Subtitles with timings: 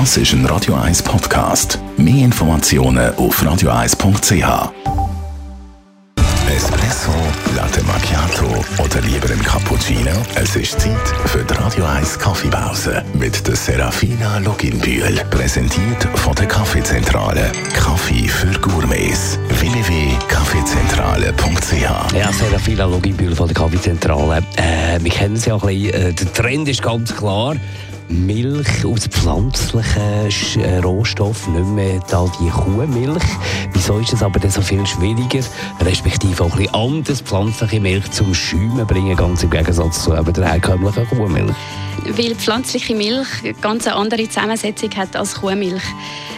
[0.00, 1.78] Das ist ein Radio 1 Podcast.
[1.96, 4.72] Mehr Informationen auf radio1.ch.
[6.48, 7.12] Espresso,
[7.54, 10.10] Latte Macchiato oder lieber ein Cappuccino?
[10.34, 10.96] Es ist Zeit
[11.26, 15.22] für die Radio 1 Kaffeepause mit der Serafina Loginbühl.
[15.30, 17.52] Präsentiert von der Kaffeezentrale.
[17.76, 19.38] Kaffee für Gourmets.
[19.48, 24.38] www.kaffeezentrale.ch Ja, Serafina Loginbühl von der Kaffeezentrale.
[24.56, 25.94] Äh, wir kennen es ja ein bisschen.
[25.94, 27.54] Äh, der Trend ist ganz klar.
[28.08, 33.22] Milch aus pflanzlichen äh, Rohstoffen, nicht mehr da die Kuhmilch.
[33.72, 35.44] Wieso ist es aber dann so viel schwieriger,
[35.80, 40.32] respektive auch ein bisschen anders, pflanzliche Milch zum Schäumen bringen, ganz im Gegensatz zu eben
[40.32, 41.54] der herkömmlichen Kuhmilch?
[42.06, 45.82] weil pflanzliche Milch eine ganz andere Zusammensetzung hat als Kuhmilch.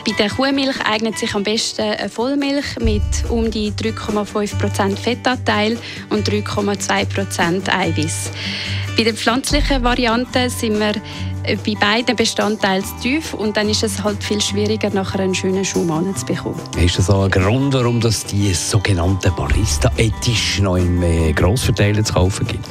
[0.06, 5.78] Bei der Kuhmilch eignet sich am besten eine Vollmilch mit um die 3,5% Fettanteil
[6.10, 8.30] und 3,2% Eiweiß.
[8.96, 10.94] Bei der pflanzlichen Variante sind wir
[11.42, 15.34] äh, bei beiden Bestandteilen zu tief und dann ist es halt viel schwieriger, nachher einen
[15.34, 16.58] schönen Schaum anzubekommen.
[16.78, 22.14] Ist das auch ein Grund, warum es die sogenannten Barista-Edition noch im äh, Grossverteiler zu
[22.14, 22.64] kaufen gibt?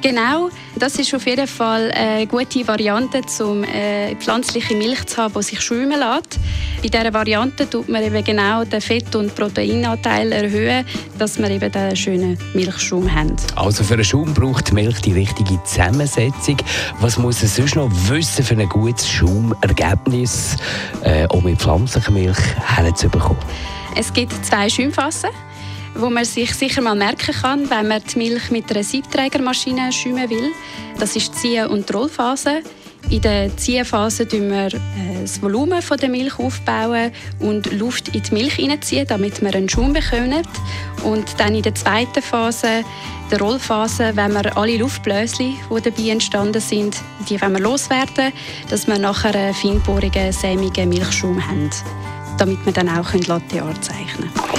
[0.00, 5.34] Genau, das ist auf jeden Fall eine gute Variante, um äh, pflanzliche Milch zu haben,
[5.34, 6.38] die sich schäumen lässt.
[6.80, 10.86] Bei dieser Variante tut man eben genau den Fett- und Proteinanteil erhöhen,
[11.18, 13.34] dass wir eben den schönen Milchschaum haben.
[13.56, 16.58] Also für einen Schaum braucht die Milch die richtige Zusammensetzung.
[17.00, 20.56] Was muss es sonst noch wissen für ein gutes Schaumergebnis,
[21.02, 23.42] äh, um mit pflanzlicher Milch herzubekommen?
[23.96, 25.30] Es gibt zwei Schäumphasen,
[25.94, 30.30] wo man sich sicher mal merken kann, wenn man die Milch mit einer Siebträgermaschine schäumen
[30.30, 30.52] will.
[30.98, 32.62] Das ist die Zieh- und Rollphase.
[33.10, 38.34] In der Ziehphase bauen wir äh, das Volumen der Milch aufbauen und Luft in die
[38.34, 40.42] Milch hineinziehen, damit wir einen Schaum bekommen.
[41.04, 42.84] Und dann in der zweiten Phase,
[43.30, 46.96] der Rollphase, wenn wir alle Luftbläschen, die dabei entstanden sind,
[47.30, 48.32] die wollen wir loswerden,
[48.68, 51.70] dass wir nachher einen feinporigen, sämigen Milchschaum haben,
[52.36, 54.58] damit wir dann auch Latte zeichnen können.